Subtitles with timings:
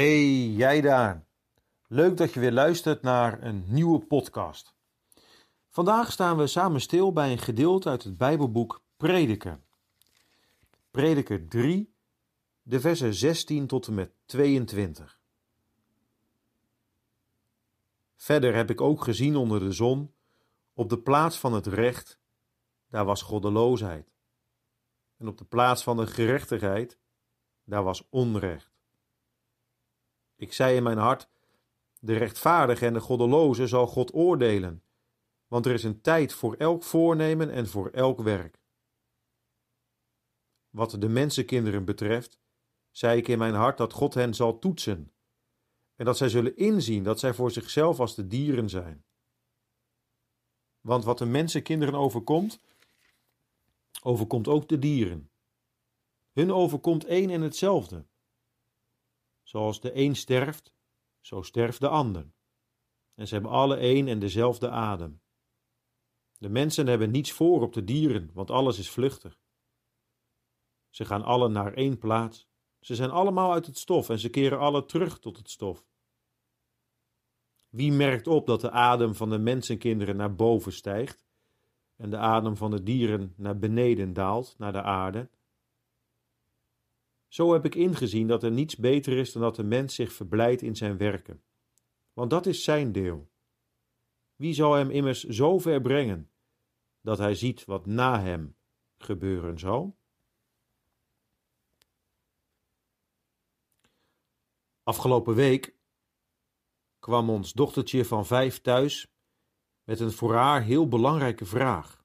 [0.00, 1.24] Hey, jij daar.
[1.86, 4.74] Leuk dat je weer luistert naar een nieuwe podcast.
[5.68, 9.60] Vandaag staan we samen stil bij een gedeelte uit het Bijbelboek Prediker.
[10.90, 11.94] Prediker 3,
[12.62, 15.20] de versen 16 tot en met 22.
[18.16, 20.14] Verder heb ik ook gezien onder de zon,
[20.74, 22.18] op de plaats van het recht,
[22.88, 24.12] daar was goddeloosheid.
[25.16, 26.98] En op de plaats van de gerechtigheid,
[27.64, 28.69] daar was onrecht.
[30.40, 31.28] Ik zei in mijn hart:
[31.98, 34.82] De rechtvaardige en de goddeloze zal God oordelen,
[35.46, 38.60] want er is een tijd voor elk voornemen en voor elk werk.
[40.70, 42.38] Wat de mensenkinderen betreft,
[42.90, 45.12] zei ik in mijn hart dat God hen zal toetsen,
[45.96, 49.04] en dat zij zullen inzien dat zij voor zichzelf als de dieren zijn.
[50.80, 52.60] Want wat de mensenkinderen overkomt,
[54.02, 55.30] overkomt ook de dieren.
[56.32, 58.04] Hun overkomt één en hetzelfde.
[59.50, 60.72] Zoals de een sterft,
[61.20, 62.32] zo sterft de ander.
[63.14, 65.20] En ze hebben alle één en dezelfde adem.
[66.38, 69.40] De mensen hebben niets voor op de dieren, want alles is vluchtig.
[70.90, 72.48] Ze gaan allen naar één plaats.
[72.80, 75.86] Ze zijn allemaal uit het stof en ze keren alle terug tot het stof.
[77.68, 81.26] Wie merkt op dat de adem van de mensenkinderen naar boven stijgt
[81.96, 85.30] en de adem van de dieren naar beneden daalt, naar de aarde?
[87.30, 90.62] Zo heb ik ingezien dat er niets beter is dan dat de mens zich verblijdt
[90.62, 91.42] in zijn werken.
[92.12, 93.30] Want dat is zijn deel.
[94.36, 96.30] Wie zal hem immers zo ver brengen
[97.00, 98.56] dat hij ziet wat na hem
[98.98, 99.98] gebeuren zal?
[104.82, 105.74] Afgelopen week
[106.98, 109.12] kwam ons dochtertje van vijf thuis
[109.84, 112.04] met een voor haar heel belangrijke vraag.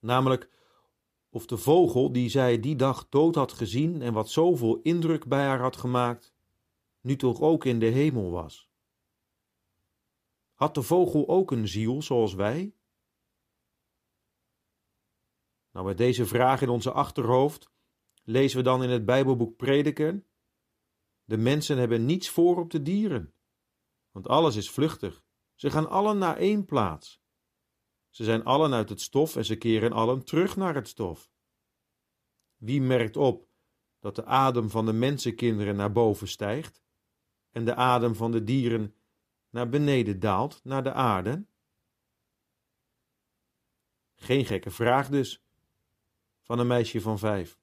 [0.00, 0.50] Namelijk
[1.34, 5.44] of de vogel die zij die dag dood had gezien en wat zoveel indruk bij
[5.44, 6.34] haar had gemaakt,
[7.00, 8.70] nu toch ook in de hemel was.
[10.52, 12.74] Had de vogel ook een ziel zoals wij?
[15.70, 17.70] Nou, met deze vraag in onze achterhoofd
[18.24, 20.24] lezen we dan in het Bijbelboek Prediker:
[21.24, 23.34] De mensen hebben niets voor op de dieren,
[24.10, 25.24] want alles is vluchtig.
[25.54, 27.23] Ze gaan allen naar één plaats.
[28.14, 31.32] Ze zijn allen uit het stof en ze keren allen terug naar het stof.
[32.56, 33.48] Wie merkt op
[33.98, 36.82] dat de adem van de mensenkinderen naar boven stijgt
[37.50, 38.94] en de adem van de dieren
[39.50, 41.46] naar beneden daalt, naar de aarde?
[44.14, 45.44] Geen gekke vraag dus
[46.42, 47.58] van een meisje van vijf.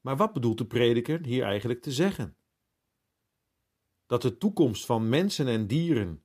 [0.00, 2.36] Maar wat bedoelt de prediker hier eigenlijk te zeggen?
[4.06, 6.24] Dat de toekomst van mensen en dieren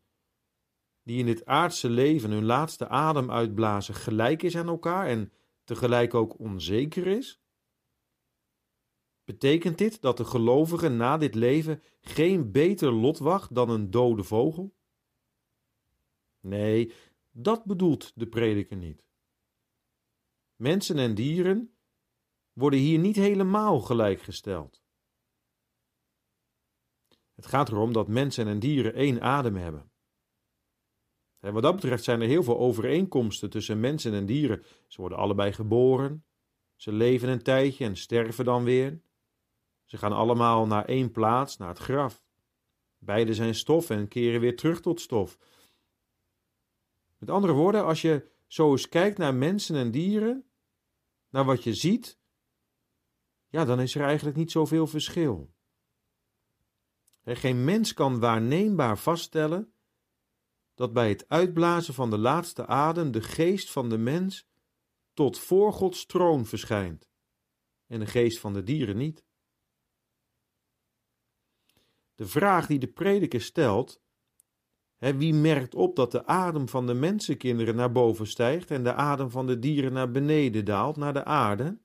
[1.05, 5.31] die in dit aardse leven hun laatste adem uitblazen gelijk is aan elkaar en
[5.63, 7.39] tegelijk ook onzeker is?
[9.23, 14.23] Betekent dit dat de gelovige na dit leven geen beter lot wacht dan een dode
[14.23, 14.75] vogel?
[16.39, 16.93] Nee,
[17.31, 19.05] dat bedoelt de prediker niet.
[20.55, 21.75] Mensen en dieren
[22.53, 24.83] worden hier niet helemaal gelijkgesteld.
[27.35, 29.91] Het gaat erom dat mensen en dieren één adem hebben.
[31.45, 34.63] En wat dat betreft zijn er heel veel overeenkomsten tussen mensen en dieren.
[34.87, 36.25] Ze worden allebei geboren,
[36.75, 39.01] ze leven een tijdje en sterven dan weer.
[39.83, 42.23] Ze gaan allemaal naar één plaats, naar het graf.
[42.97, 45.37] Beide zijn stof en keren weer terug tot stof.
[47.17, 50.45] Met andere woorden, als je zo eens kijkt naar mensen en dieren,
[51.29, 52.19] naar wat je ziet,
[53.47, 55.53] ja, dan is er eigenlijk niet zoveel verschil.
[57.23, 59.74] Geen mens kan waarneembaar vaststellen
[60.75, 64.47] dat bij het uitblazen van de laatste adem de geest van de mens
[65.13, 67.09] tot voor Gods troon verschijnt
[67.87, 69.25] en de geest van de dieren niet.
[72.15, 74.01] De vraag die de prediker stelt,
[74.95, 78.93] hè, wie merkt op dat de adem van de mensenkinderen naar boven stijgt en de
[78.93, 81.79] adem van de dieren naar beneden daalt, naar de aarde,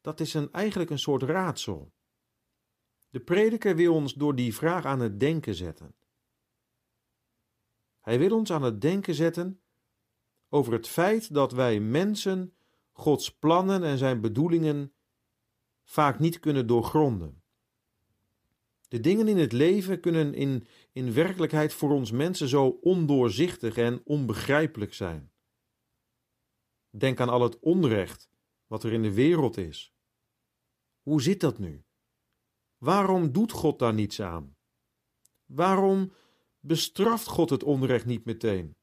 [0.00, 1.92] dat is een, eigenlijk een soort raadsel.
[3.08, 5.94] De prediker wil ons door die vraag aan het denken zetten.
[8.06, 9.60] Hij wil ons aan het denken zetten
[10.48, 12.56] over het feit dat wij mensen
[12.92, 14.94] Gods plannen en zijn bedoelingen
[15.84, 17.42] vaak niet kunnen doorgronden.
[18.88, 24.00] De dingen in het leven kunnen in, in werkelijkheid voor ons mensen zo ondoorzichtig en
[24.04, 25.32] onbegrijpelijk zijn.
[26.90, 28.30] Denk aan al het onrecht
[28.66, 29.94] wat er in de wereld is.
[31.02, 31.84] Hoe zit dat nu?
[32.76, 34.56] Waarom doet God daar niets aan?
[35.44, 36.12] Waarom
[36.66, 38.76] bestraft God het onrecht niet meteen?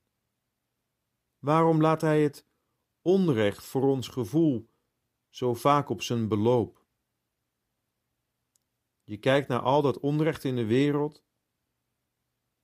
[1.40, 2.48] Waarom laat Hij het
[3.02, 4.70] onrecht voor ons gevoel
[5.30, 6.86] zo vaak op zijn beloop?
[9.04, 11.24] Je kijkt naar al dat onrecht in de wereld,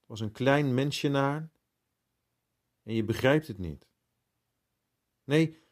[0.06, 1.52] als een klein mensjenaar,
[2.82, 3.88] en je begrijpt het niet.
[5.24, 5.62] Nee,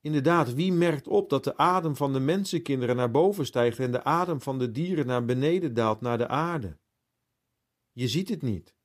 [0.00, 4.04] inderdaad, wie merkt op dat de adem van de mensenkinderen naar boven stijgt en de
[4.04, 6.78] adem van de dieren naar beneden daalt, naar de aarde?
[7.92, 8.76] Je ziet het niet.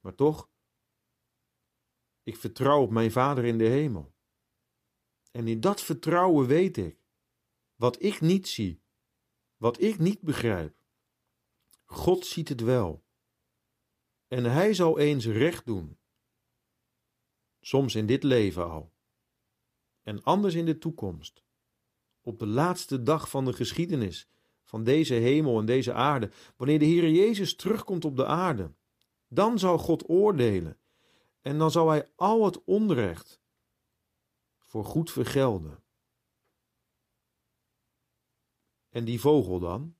[0.00, 0.50] Maar toch,
[2.22, 4.14] ik vertrouw op mijn Vader in de hemel.
[5.30, 7.04] En in dat vertrouwen weet ik,
[7.74, 8.82] wat ik niet zie,
[9.56, 10.82] wat ik niet begrijp,
[11.84, 13.04] God ziet het wel.
[14.26, 15.98] En Hij zal eens recht doen.
[17.60, 18.92] Soms in dit leven al.
[20.02, 21.44] En anders in de toekomst.
[22.20, 24.28] Op de laatste dag van de geschiedenis
[24.70, 28.74] van deze hemel en deze aarde, wanneer de Heer Jezus terugkomt op de aarde,
[29.28, 30.80] dan zal God oordelen
[31.40, 33.40] en dan zal Hij al het onrecht
[34.58, 35.84] voor goed vergelden.
[38.88, 39.96] En die vogel dan?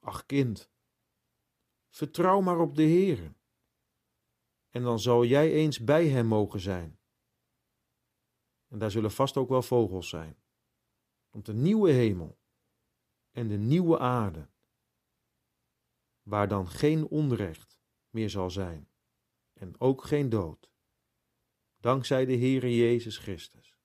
[0.00, 0.70] Ach kind,
[1.88, 3.34] vertrouw maar op de Heer.
[4.70, 7.00] En dan zal jij eens bij Hem mogen zijn.
[8.68, 10.42] En daar zullen vast ook wel vogels zijn.
[11.30, 12.40] Op de nieuwe hemel
[13.32, 14.48] en de nieuwe aarde,
[16.22, 17.80] waar dan geen onrecht
[18.10, 18.88] meer zal zijn
[19.52, 20.70] en ook geen dood,
[21.76, 23.76] dankzij de Heere Jezus Christus.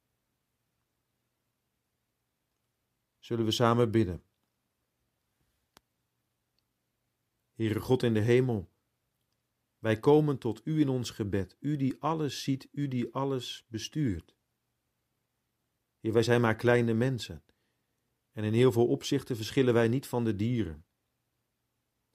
[3.19, 4.23] Zullen we samen bidden?
[7.53, 8.71] Heere God in de hemel,
[9.79, 14.35] wij komen tot U in ons gebed, U die alles ziet, U die alles bestuurt.
[15.99, 17.43] Wij zijn maar kleine mensen
[18.37, 20.85] en in heel veel opzichten verschillen wij niet van de dieren.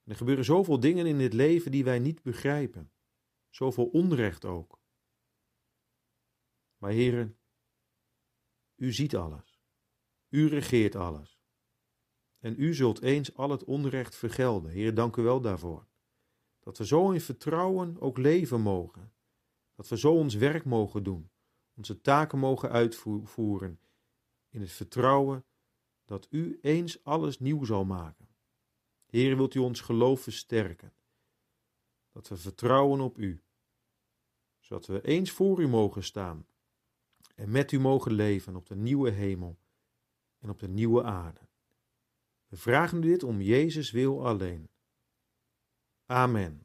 [0.05, 2.93] er gebeuren zoveel dingen in dit leven die wij niet begrijpen,
[3.49, 4.81] zoveel onrecht ook.
[6.77, 7.39] Maar heren,
[8.75, 9.63] u ziet alles,
[10.29, 11.41] u regeert alles.
[12.39, 14.71] En u zult eens al het onrecht vergelden.
[14.71, 15.87] Heer, dank u wel daarvoor.
[16.61, 19.13] Dat we zo in vertrouwen ook leven mogen.
[19.75, 21.31] Dat we zo ons werk mogen doen,
[21.75, 23.81] onze taken mogen uitvoeren
[24.49, 25.45] in het vertrouwen
[26.05, 28.29] dat u eens alles nieuw zal maken.
[29.07, 30.93] Heer, wilt u ons geloof versterken,
[32.11, 33.43] dat we vertrouwen op u,
[34.59, 36.47] zodat we eens voor u mogen staan
[37.35, 39.59] en met u mogen leven op de nieuwe hemel
[40.39, 41.41] en op de nieuwe aarde.
[42.47, 44.71] We vragen u dit om Jezus wil alleen.
[46.07, 46.62] Amen.